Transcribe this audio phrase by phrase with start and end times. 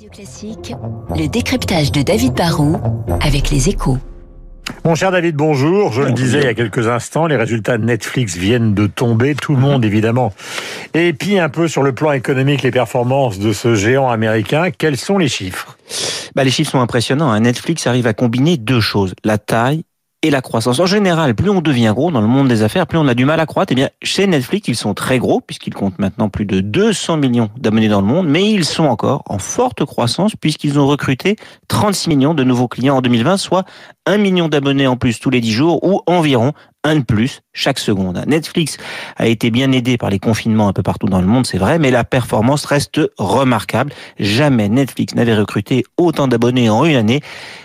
[0.00, 0.74] Radio Classique,
[1.14, 2.80] le décryptage de David Barrault
[3.20, 3.98] avec les échos.
[4.82, 5.92] Mon cher David, bonjour.
[5.92, 9.34] Je le disais il y a quelques instants, les résultats de Netflix viennent de tomber.
[9.34, 10.32] Tout le monde, évidemment,
[10.94, 14.70] et puis un peu sur le plan économique les performances de ce géant américain.
[14.70, 15.76] Quels sont les chiffres?
[16.34, 17.30] Bah, Les chiffres sont impressionnants.
[17.30, 17.40] Hein.
[17.40, 19.84] Netflix arrive à combiner deux choses, la taille
[20.22, 20.78] et la croissance.
[20.80, 23.24] En général, plus on devient gros dans le monde des affaires, plus on a du
[23.24, 23.72] mal à croître.
[23.72, 27.50] Eh bien, chez Netflix, ils sont très gros puisqu'ils comptent maintenant plus de 200 millions
[27.56, 31.36] d'abonnés dans le monde, mais ils sont encore en forte croissance puisqu'ils ont recruté
[31.68, 33.64] 36 millions de nouveaux clients en 2020, soit
[34.06, 36.52] 1 million d'abonnés en plus tous les 10 jours ou environ
[36.84, 38.22] un de plus chaque seconde.
[38.26, 38.78] Netflix
[39.16, 41.78] a été bien aidé par les confinements un peu partout dans le monde, c'est vrai,
[41.78, 43.92] mais la performance reste remarquable.
[44.18, 47.20] Jamais Netflix n'avait recruté autant d'abonnés en une année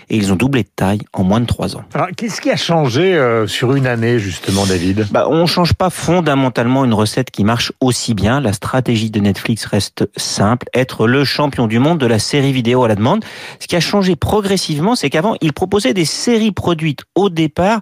[0.08, 1.84] et ils ont doublé de taille en moins de trois ans.
[2.16, 5.06] Qu'est-ce qui a changé euh, sur une année justement, David?
[5.10, 8.40] Bah, On ne change pas fondamentalement une recette qui marche aussi bien.
[8.40, 12.84] La stratégie de Netflix reste simple, être le champion du monde de la série vidéo
[12.84, 13.24] à la demande.
[13.60, 17.80] Ce qui a changé progressivement, c'est qu'avant, ils proposaient des séries produites au départ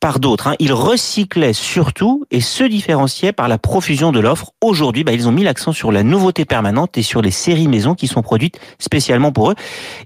[0.00, 0.48] par d'autres.
[0.48, 0.54] Hein.
[0.58, 4.52] Ils recyclaient surtout et se différenciaient par la profusion de l'offre.
[4.60, 7.94] Aujourd'hui, bah, ils ont mis l'accent sur la nouveauté permanente et sur les séries maison
[7.94, 9.54] qui sont produites spécialement pour eux.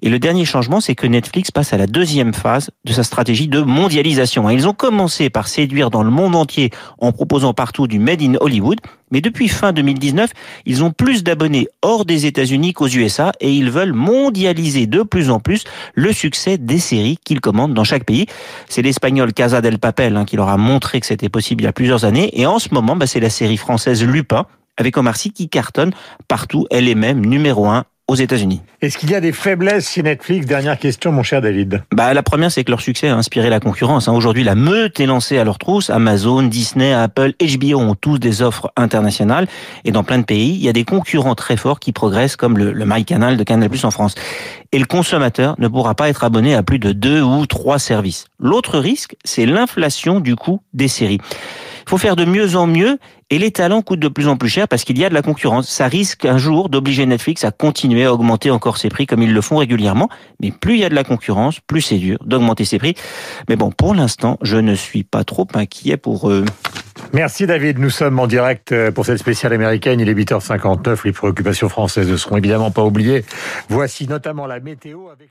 [0.02, 3.48] Et le dernier changement, c'est que Netflix passe à la deuxième phase de sa stratégie
[3.48, 4.48] de mondialisation.
[4.50, 8.34] Ils ont commencé par séduire dans le monde entier en proposant partout du Made in
[8.40, 8.80] Hollywood.
[9.14, 10.32] Mais depuis fin 2019,
[10.66, 15.30] ils ont plus d'abonnés hors des États-Unis qu'aux USA et ils veulent mondialiser de plus
[15.30, 15.62] en plus
[15.94, 18.26] le succès des séries qu'ils commandent dans chaque pays.
[18.68, 21.68] C'est l'espagnol Casa del Papel hein, qui leur a montré que c'était possible il y
[21.68, 25.16] a plusieurs années et en ce moment, bah, c'est la série française Lupin avec Omar
[25.16, 25.92] Sy qui cartonne
[26.26, 26.66] partout.
[26.72, 28.60] Elle est même numéro un aux États-Unis.
[28.82, 30.46] Est-ce qu'il y a des faiblesses chez Netflix?
[30.46, 31.82] Dernière question, mon cher David.
[31.92, 34.08] Bah, la première, c'est que leur succès a inspiré la concurrence.
[34.08, 34.12] Hein.
[34.12, 35.88] Aujourd'hui, la meute est lancée à leur trousse.
[35.88, 39.46] Amazon, Disney, Apple, HBO ont tous des offres internationales.
[39.84, 42.58] Et dans plein de pays, il y a des concurrents très forts qui progressent, comme
[42.58, 44.14] le, le MyCanal de Canal+ en France.
[44.72, 48.26] Et le consommateur ne pourra pas être abonné à plus de deux ou trois services.
[48.38, 51.20] L'autre risque, c'est l'inflation du coût des séries.
[51.86, 52.98] Il faut faire de mieux en mieux
[53.30, 55.22] et les talents coûtent de plus en plus cher parce qu'il y a de la
[55.22, 55.68] concurrence.
[55.68, 59.32] Ça risque un jour d'obliger Netflix à continuer à augmenter encore ses prix comme ils
[59.32, 60.08] le font régulièrement.
[60.40, 62.94] Mais plus il y a de la concurrence, plus c'est dur d'augmenter ses prix.
[63.48, 66.44] Mais bon, pour l'instant, je ne suis pas trop inquiet pour eux.
[67.12, 71.12] Merci David, nous sommes en direct euh, pour cette spéciale américaine, il est 8h59, les
[71.12, 73.24] préoccupations françaises ne seront évidemment pas oubliées.
[73.68, 75.30] Voici notamment la météo avec...